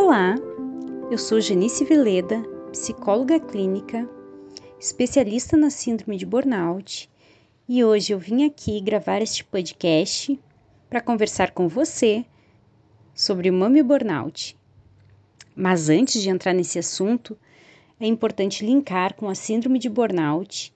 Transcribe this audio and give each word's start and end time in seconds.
Olá, 0.00 0.36
eu 1.10 1.18
sou 1.18 1.40
Janice 1.40 1.84
Vileda, 1.84 2.40
psicóloga 2.70 3.40
clínica, 3.40 4.08
especialista 4.78 5.56
na 5.56 5.70
síndrome 5.70 6.16
de 6.16 6.24
burnout, 6.24 7.10
e 7.68 7.82
hoje 7.82 8.12
eu 8.12 8.18
vim 8.18 8.46
aqui 8.46 8.80
gravar 8.80 9.20
este 9.20 9.44
podcast 9.44 10.38
para 10.88 11.00
conversar 11.00 11.50
com 11.50 11.66
você 11.66 12.24
sobre 13.12 13.50
o 13.50 13.52
mami 13.52 13.82
burnout. 13.82 14.56
Mas 15.54 15.88
antes 15.88 16.22
de 16.22 16.30
entrar 16.30 16.52
nesse 16.52 16.78
assunto, 16.78 17.36
é 17.98 18.06
importante 18.06 18.64
linkar 18.64 19.14
com 19.14 19.28
a 19.28 19.34
síndrome 19.34 19.80
de 19.80 19.88
burnout, 19.88 20.72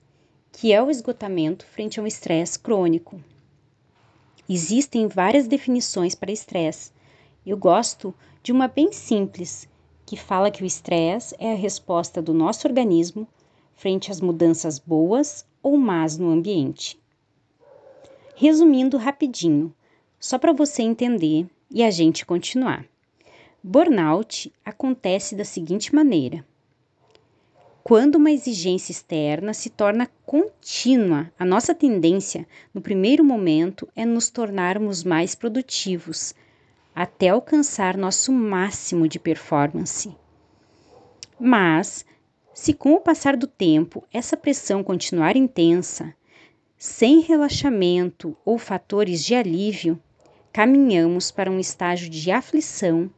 que 0.51 0.73
é 0.73 0.83
o 0.83 0.91
esgotamento 0.91 1.65
frente 1.65 1.97
a 1.97 2.03
um 2.03 2.07
estresse 2.07 2.59
crônico. 2.59 3.23
Existem 4.49 5.07
várias 5.07 5.47
definições 5.47 6.13
para 6.13 6.29
estresse. 6.29 6.91
Eu 7.45 7.55
gosto 7.57 8.07
de 8.09 8.32
uma 8.51 8.67
bem 8.67 8.91
simples, 8.91 9.69
que 10.05 10.17
fala 10.17 10.51
que 10.51 10.63
o 10.63 10.65
estresse 10.65 11.35
é 11.39 11.53
a 11.53 11.55
resposta 11.55 12.21
do 12.21 12.33
nosso 12.33 12.67
organismo 12.67 13.27
frente 13.73 14.11
às 14.11 14.21
mudanças 14.21 14.79
boas 14.79 15.45
ou 15.61 15.77
más 15.77 16.17
no 16.17 16.29
ambiente. 16.29 16.99
Resumindo 18.35 18.97
rapidinho, 18.97 19.73
só 20.19 20.37
para 20.37 20.53
você 20.53 20.81
entender 20.81 21.47
e 21.69 21.83
a 21.83 21.91
gente 21.91 22.25
continuar. 22.25 22.85
Burnout 23.63 24.51
acontece 24.65 25.35
da 25.35 25.45
seguinte 25.45 25.95
maneira: 25.95 26.45
quando 27.83 28.15
uma 28.15 28.31
exigência 28.31 28.91
externa 28.91 29.53
se 29.53 29.69
torna 29.69 30.09
contínua, 30.25 31.31
a 31.37 31.45
nossa 31.45 31.75
tendência, 31.75 32.47
no 32.73 32.81
primeiro 32.81 33.23
momento, 33.23 33.87
é 33.95 34.05
nos 34.05 34.29
tornarmos 34.29 35.03
mais 35.03 35.35
produtivos, 35.35 36.33
até 36.95 37.29
alcançar 37.29 37.97
nosso 37.97 38.31
máximo 38.31 39.07
de 39.07 39.19
performance. 39.19 40.15
Mas, 41.39 42.05
se 42.53 42.73
com 42.73 42.93
o 42.93 42.99
passar 42.99 43.35
do 43.35 43.47
tempo 43.47 44.03
essa 44.13 44.37
pressão 44.37 44.83
continuar 44.83 45.35
intensa, 45.35 46.13
sem 46.77 47.21
relaxamento 47.21 48.37
ou 48.45 48.57
fatores 48.57 49.23
de 49.23 49.33
alívio, 49.33 49.99
caminhamos 50.51 51.31
para 51.31 51.49
um 51.49 51.59
estágio 51.59 52.09
de 52.09 52.29
aflição 52.29 53.09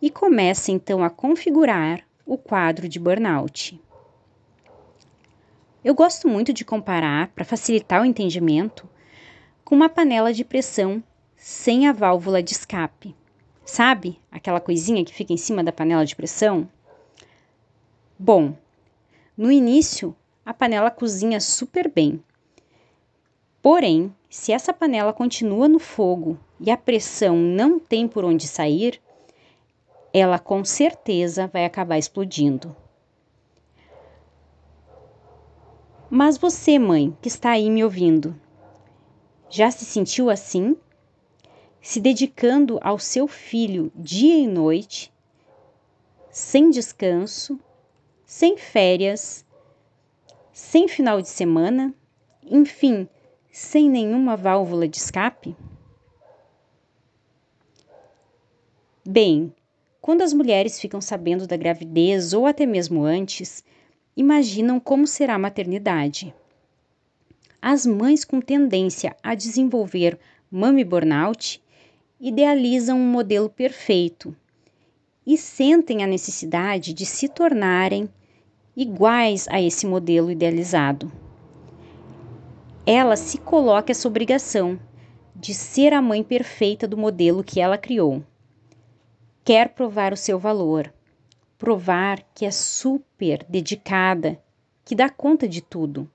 e 0.00 0.08
começa 0.08 0.70
então 0.70 1.02
a 1.02 1.10
configurar 1.10 2.02
o 2.24 2.38
quadro 2.38 2.88
de 2.88 2.98
burnout. 2.98 3.80
Eu 5.84 5.94
gosto 5.94 6.28
muito 6.28 6.52
de 6.52 6.64
comparar, 6.64 7.28
para 7.28 7.44
facilitar 7.44 8.02
o 8.02 8.04
entendimento, 8.04 8.88
com 9.64 9.74
uma 9.74 9.88
panela 9.88 10.32
de 10.32 10.44
pressão 10.44 11.02
sem 11.38 11.86
a 11.86 11.92
válvula 11.92 12.42
de 12.42 12.52
escape. 12.52 13.14
Sabe 13.64 14.20
aquela 14.30 14.60
coisinha 14.60 15.04
que 15.04 15.14
fica 15.14 15.32
em 15.32 15.36
cima 15.36 15.62
da 15.62 15.70
panela 15.70 16.04
de 16.04 16.16
pressão? 16.16 16.68
Bom, 18.18 18.54
no 19.36 19.50
início 19.52 20.14
a 20.44 20.52
panela 20.52 20.90
cozinha 20.90 21.40
super 21.40 21.88
bem. 21.88 22.22
Porém, 23.62 24.12
se 24.28 24.50
essa 24.50 24.72
panela 24.72 25.12
continua 25.12 25.68
no 25.68 25.78
fogo 25.78 26.36
e 26.58 26.70
a 26.70 26.76
pressão 26.76 27.36
não 27.36 27.78
tem 27.78 28.08
por 28.08 28.24
onde 28.24 28.48
sair, 28.48 29.00
ela 30.12 30.38
com 30.38 30.64
certeza 30.64 31.46
vai 31.46 31.64
acabar 31.64 31.98
explodindo. 31.98 32.74
Mas 36.10 36.36
você, 36.36 36.78
mãe, 36.78 37.16
que 37.22 37.28
está 37.28 37.50
aí 37.50 37.70
me 37.70 37.84
ouvindo, 37.84 38.34
já 39.48 39.70
se 39.70 39.84
sentiu 39.84 40.30
assim? 40.30 40.76
Se 41.88 42.02
dedicando 42.02 42.78
ao 42.82 42.98
seu 42.98 43.26
filho 43.26 43.90
dia 43.96 44.36
e 44.36 44.46
noite, 44.46 45.10
sem 46.30 46.68
descanso, 46.68 47.58
sem 48.26 48.58
férias, 48.58 49.42
sem 50.52 50.86
final 50.86 51.22
de 51.22 51.30
semana, 51.30 51.94
enfim, 52.44 53.08
sem 53.50 53.88
nenhuma 53.88 54.36
válvula 54.36 54.86
de 54.86 54.98
escape? 54.98 55.56
Bem, 59.02 59.50
quando 59.98 60.20
as 60.20 60.34
mulheres 60.34 60.78
ficam 60.78 61.00
sabendo 61.00 61.46
da 61.46 61.56
gravidez 61.56 62.34
ou 62.34 62.44
até 62.44 62.66
mesmo 62.66 63.02
antes, 63.02 63.64
imaginam 64.14 64.78
como 64.78 65.06
será 65.06 65.36
a 65.36 65.38
maternidade. 65.38 66.34
As 67.62 67.86
mães 67.86 68.26
com 68.26 68.42
tendência 68.42 69.16
a 69.22 69.34
desenvolver 69.34 70.18
mami 70.50 70.84
burnout 70.84 71.62
idealizam 72.20 72.98
um 72.98 73.06
modelo 73.06 73.48
perfeito 73.48 74.34
e 75.24 75.36
sentem 75.36 76.02
a 76.02 76.06
necessidade 76.06 76.92
de 76.92 77.06
se 77.06 77.28
tornarem 77.28 78.08
iguais 78.76 79.46
a 79.48 79.60
esse 79.60 79.86
modelo 79.86 80.30
idealizado. 80.30 81.12
Ela 82.84 83.16
se 83.16 83.38
coloca 83.38 83.92
essa 83.92 84.08
obrigação 84.08 84.80
de 85.36 85.54
ser 85.54 85.92
a 85.92 86.02
mãe 86.02 86.24
perfeita 86.24 86.88
do 86.88 86.96
modelo 86.96 87.44
que 87.44 87.60
ela 87.60 87.78
criou. 87.78 88.24
Quer 89.44 89.68
provar 89.68 90.12
o 90.12 90.16
seu 90.16 90.38
valor, 90.38 90.92
provar 91.56 92.24
que 92.34 92.44
é 92.44 92.50
super 92.50 93.44
dedicada, 93.48 94.42
que 94.84 94.94
dá 94.94 95.08
conta 95.08 95.46
de 95.46 95.60
tudo. 95.60 96.10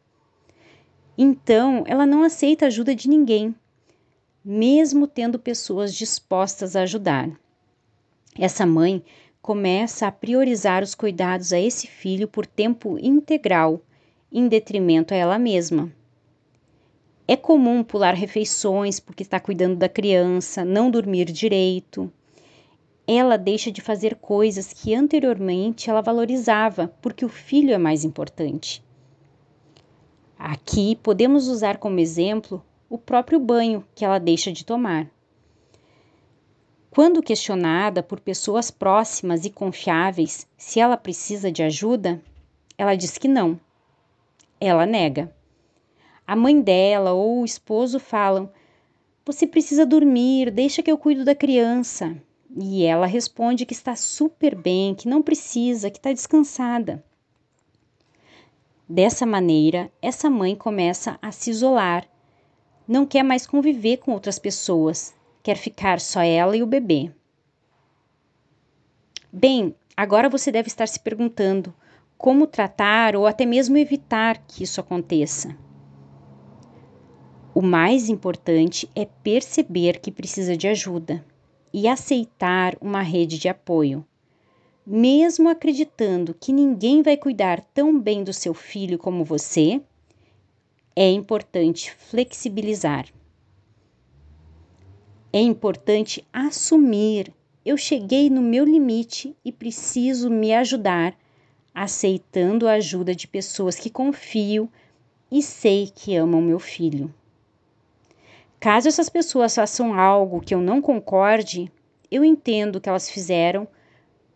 Então, 1.17 1.83
ela 1.87 2.05
não 2.05 2.23
aceita 2.23 2.65
ajuda 2.65 2.93
de 2.93 3.07
ninguém 3.07 3.55
mesmo 4.43 5.07
tendo 5.07 5.39
pessoas 5.39 5.93
dispostas 5.93 6.75
a 6.75 6.81
ajudar. 6.81 7.29
Essa 8.37 8.65
mãe 8.65 9.01
começa 9.41 10.07
a 10.07 10.11
priorizar 10.11 10.83
os 10.83 10.93
cuidados 10.93 11.53
a 11.53 11.59
esse 11.59 11.87
filho 11.87 12.27
por 12.27 12.45
tempo 12.45 12.97
integral, 12.99 13.81
em 14.31 14.47
detrimento 14.47 15.13
a 15.13 15.17
ela 15.17 15.39
mesma. 15.39 15.91
É 17.25 17.37
comum 17.37 17.83
pular 17.83 18.13
refeições 18.15 18.99
porque 18.99 19.23
está 19.23 19.39
cuidando 19.39 19.77
da 19.77 19.87
criança, 19.87 20.65
não 20.65 20.91
dormir 20.91 21.25
direito. 21.31 22.11
Ela 23.07 23.37
deixa 23.37 23.71
de 23.71 23.79
fazer 23.81 24.15
coisas 24.15 24.73
que 24.73 24.93
anteriormente 24.93 25.89
ela 25.89 26.01
valorizava 26.01 26.93
porque 27.01 27.23
o 27.23 27.29
filho 27.29 27.73
é 27.73 27.77
mais 27.77 28.03
importante. 28.03 28.83
Aqui 30.37 30.97
podemos 30.97 31.47
usar 31.47 31.77
como 31.77 31.99
exemplo 31.99 32.61
o 32.93 32.97
próprio 32.99 33.39
banho 33.39 33.83
que 33.95 34.05
ela 34.05 34.19
deixa 34.19 34.51
de 34.51 34.63
tomar. 34.63 35.09
Quando 36.91 37.23
questionada 37.23 38.03
por 38.03 38.19
pessoas 38.19 38.69
próximas 38.69 39.45
e 39.45 39.49
confiáveis 39.49 40.47
se 40.55 40.79
ela 40.79 40.95
precisa 40.95 41.51
de 41.51 41.63
ajuda, 41.63 42.21
ela 42.77 42.93
diz 42.93 43.17
que 43.17 43.27
não. 43.27 43.59
Ela 44.61 44.85
nega. 44.85 45.35
A 46.27 46.35
mãe 46.35 46.61
dela 46.61 47.13
ou 47.13 47.41
o 47.41 47.45
esposo 47.45 47.99
falam: 47.99 48.47
Você 49.25 49.47
precisa 49.47 49.87
dormir, 49.87 50.51
deixa 50.51 50.83
que 50.83 50.91
eu 50.91 50.97
cuido 50.99 51.25
da 51.25 51.33
criança. 51.33 52.15
E 52.55 52.85
ela 52.85 53.07
responde 53.07 53.65
que 53.65 53.73
está 53.73 53.95
super 53.95 54.53
bem, 54.53 54.93
que 54.93 55.07
não 55.07 55.23
precisa, 55.23 55.89
que 55.89 55.97
está 55.97 56.13
descansada. 56.13 57.03
Dessa 58.87 59.25
maneira, 59.25 59.91
essa 59.99 60.29
mãe 60.29 60.55
começa 60.55 61.17
a 61.19 61.31
se 61.31 61.49
isolar 61.49 62.12
não 62.87 63.05
quer 63.05 63.23
mais 63.23 63.47
conviver 63.47 63.97
com 63.97 64.11
outras 64.11 64.37
pessoas, 64.37 65.13
quer 65.41 65.55
ficar 65.57 65.99
só 65.99 66.21
ela 66.21 66.55
e 66.55 66.63
o 66.63 66.67
bebê. 66.67 67.11
Bem, 69.31 69.75
agora 69.95 70.29
você 70.29 70.51
deve 70.51 70.67
estar 70.67 70.87
se 70.87 70.99
perguntando 70.99 71.73
como 72.17 72.47
tratar 72.47 73.15
ou 73.15 73.27
até 73.27 73.45
mesmo 73.45 73.77
evitar 73.77 74.37
que 74.47 74.63
isso 74.63 74.79
aconteça. 74.79 75.57
O 77.53 77.61
mais 77.61 78.09
importante 78.09 78.89
é 78.95 79.05
perceber 79.05 79.99
que 79.99 80.11
precisa 80.11 80.57
de 80.57 80.67
ajuda 80.67 81.23
e 81.73 81.87
aceitar 81.87 82.75
uma 82.81 83.01
rede 83.01 83.37
de 83.37 83.49
apoio. 83.49 84.05
Mesmo 84.85 85.49
acreditando 85.49 86.33
que 86.33 86.51
ninguém 86.51 87.01
vai 87.01 87.15
cuidar 87.15 87.61
tão 87.73 87.99
bem 87.99 88.23
do 88.23 88.33
seu 88.33 88.53
filho 88.53 88.97
como 88.97 89.23
você, 89.23 89.81
é 90.95 91.09
importante 91.09 91.91
flexibilizar. 91.91 93.07
É 95.31 95.39
importante 95.39 96.25
assumir: 96.31 97.33
eu 97.65 97.75
cheguei 97.75 98.29
no 98.29 98.41
meu 98.41 98.63
limite 98.63 99.35
e 99.43 99.51
preciso 99.51 100.29
me 100.29 100.53
ajudar, 100.53 101.17
aceitando 101.73 102.67
a 102.67 102.73
ajuda 102.73 103.15
de 103.15 103.27
pessoas 103.27 103.75
que 103.77 103.89
confio 103.89 104.69
e 105.31 105.41
sei 105.41 105.91
que 105.93 106.15
amam 106.15 106.41
meu 106.41 106.59
filho. 106.59 107.13
Caso 108.59 108.87
essas 108.87 109.09
pessoas 109.09 109.55
façam 109.55 109.99
algo 109.99 110.39
que 110.39 110.53
eu 110.53 110.61
não 110.61 110.81
concorde, 110.81 111.71
eu 112.11 112.23
entendo 112.23 112.79
que 112.79 112.87
elas 112.87 113.09
fizeram 113.09 113.67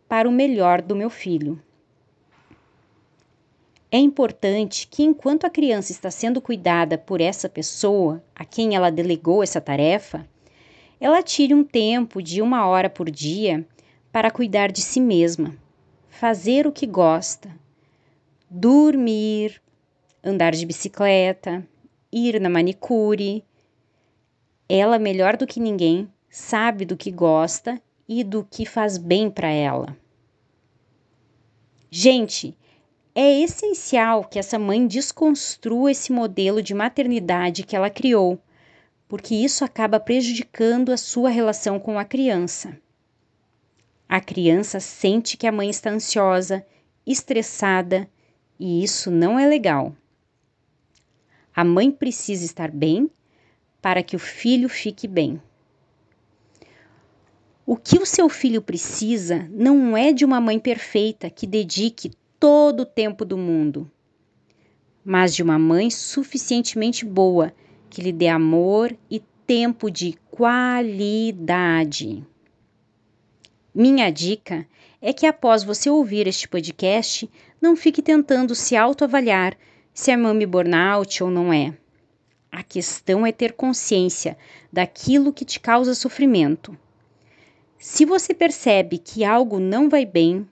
para 0.07 0.27
o 0.27 0.31
melhor 0.31 0.81
do 0.81 0.95
meu 0.95 1.09
filho. 1.09 1.61
É 3.89 3.97
importante 3.97 4.85
que, 4.87 5.03
enquanto 5.03 5.45
a 5.45 5.49
criança 5.49 5.93
está 5.93 6.11
sendo 6.11 6.41
cuidada 6.41 6.97
por 6.97 7.21
essa 7.21 7.47
pessoa 7.47 8.21
a 8.35 8.43
quem 8.43 8.75
ela 8.75 8.89
delegou 8.89 9.41
essa 9.41 9.61
tarefa, 9.61 10.27
ela 10.99 11.23
tire 11.23 11.53
um 11.53 11.63
tempo 11.63 12.21
de 12.21 12.41
uma 12.41 12.67
hora 12.67 12.89
por 12.89 13.09
dia 13.09 13.65
para 14.11 14.31
cuidar 14.31 14.71
de 14.71 14.81
si 14.81 14.99
mesma, 14.99 15.55
fazer 16.09 16.67
o 16.67 16.71
que 16.71 16.85
gosta, 16.85 17.49
dormir, 18.49 19.61
andar 20.23 20.53
de 20.53 20.65
bicicleta, 20.65 21.65
ir 22.11 22.41
na 22.41 22.49
manicure. 22.49 23.43
Ela, 24.67 24.99
melhor 24.99 25.37
do 25.37 25.47
que 25.47 25.59
ninguém, 25.61 26.11
sabe 26.29 26.83
do 26.83 26.97
que 26.97 27.11
gosta 27.11 27.81
e 28.07 28.23
do 28.23 28.43
que 28.43 28.65
faz 28.65 28.97
bem 28.97 29.29
para 29.29 29.49
ela. 29.49 29.95
Gente, 31.89 32.57
é 33.19 33.41
essencial 33.41 34.23
que 34.23 34.37
essa 34.37 34.59
mãe 34.59 34.85
desconstrua 34.85 35.89
esse 35.89 36.11
modelo 36.11 36.61
de 36.61 36.75
maternidade 36.75 37.63
que 37.63 37.75
ela 37.75 37.89
criou, 37.89 38.39
porque 39.07 39.33
isso 39.33 39.65
acaba 39.65 39.99
prejudicando 39.99 40.91
a 40.91 40.97
sua 40.97 41.27
relação 41.27 41.79
com 41.79 41.97
a 41.97 42.05
criança. 42.05 42.79
A 44.07 44.21
criança 44.21 44.79
sente 44.79 45.35
que 45.35 45.47
a 45.47 45.51
mãe 45.51 45.67
está 45.67 45.89
ansiosa, 45.89 46.63
estressada, 47.07 48.07
e 48.59 48.83
isso 48.83 49.09
não 49.09 49.39
é 49.39 49.47
legal. 49.47 49.95
A 51.55 51.63
mãe 51.63 51.89
precisa 51.89 52.45
estar 52.45 52.69
bem 52.69 53.09
para 53.81 54.03
que 54.03 54.15
o 54.15 54.19
filho 54.19 54.69
fique 54.69 55.07
bem. 55.07 55.41
O 57.65 57.75
que 57.75 57.97
o 57.97 58.05
seu 58.05 58.29
filho 58.29 58.61
precisa 58.61 59.49
não 59.49 59.97
é 59.97 60.13
de 60.13 60.23
uma 60.23 60.39
mãe 60.39 60.59
perfeita 60.59 61.31
que 61.31 61.47
dedique 61.47 62.11
todo 62.39 62.81
o 62.81 62.85
tempo 62.85 63.25
do 63.25 63.37
mundo, 63.37 63.89
mas 65.03 65.33
de 65.35 65.41
uma 65.41 65.57
mãe 65.57 65.89
suficientemente 65.89 67.05
boa 67.05 67.53
que 67.89 68.01
lhe 68.01 68.11
dê 68.11 68.27
amor 68.27 68.95
e 69.09 69.21
tempo 69.45 69.89
de 69.89 70.17
qualidade. 70.29 72.23
Minha 73.73 74.09
dica 74.09 74.67
é 75.01 75.13
que 75.13 75.25
após 75.25 75.63
você 75.63 75.89
ouvir 75.89 76.27
este 76.27 76.47
podcast, 76.47 77.29
não 77.61 77.75
fique 77.75 78.01
tentando 78.01 78.53
se 78.55 78.75
autoavaliar 78.75 79.57
se 79.93 80.11
é 80.11 80.17
mami 80.17 80.45
burnout 80.45 81.23
ou 81.23 81.29
não 81.29 81.51
é. 81.51 81.75
A 82.51 82.63
questão 82.63 83.25
é 83.25 83.31
ter 83.31 83.53
consciência 83.53 84.37
daquilo 84.71 85.33
que 85.33 85.45
te 85.45 85.59
causa 85.59 85.95
sofrimento. 85.95 86.77
Se 87.77 88.05
você 88.05 88.33
percebe 88.33 88.97
que 88.97 89.23
algo 89.23 89.59
não 89.59 89.89
vai 89.89 90.05
bem, 90.05 90.47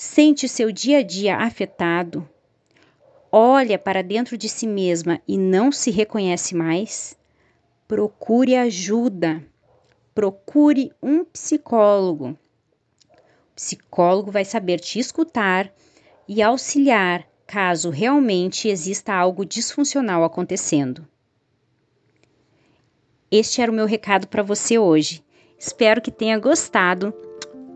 sente 0.00 0.48
seu 0.48 0.70
dia 0.70 0.98
a 0.98 1.02
dia 1.02 1.36
afetado, 1.36 2.28
olha 3.32 3.76
para 3.78 4.02
dentro 4.02 4.38
de 4.38 4.48
si 4.48 4.66
mesma 4.66 5.20
e 5.26 5.36
não 5.36 5.72
se 5.72 5.90
reconhece 5.90 6.54
mais, 6.54 7.18
procure 7.88 8.54
ajuda 8.54 9.42
procure 10.18 10.92
um 11.00 11.24
psicólogo. 11.24 12.30
O 12.30 13.54
psicólogo 13.54 14.32
vai 14.32 14.44
saber 14.44 14.80
te 14.80 14.98
escutar 14.98 15.72
e 16.26 16.42
auxiliar 16.42 17.24
caso 17.46 17.88
realmente 17.88 18.68
exista 18.68 19.14
algo 19.14 19.44
disfuncional 19.44 20.24
acontecendo. 20.24 21.06
Este 23.30 23.62
era 23.62 23.70
o 23.70 23.74
meu 23.74 23.86
recado 23.86 24.26
para 24.26 24.42
você 24.42 24.76
hoje. 24.76 25.24
Espero 25.56 26.02
que 26.02 26.10
tenha 26.10 26.36
gostado. 26.36 27.14